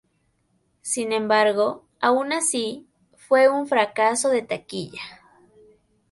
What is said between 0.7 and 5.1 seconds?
Sin embargo, aun así, fue un fracaso de taquilla.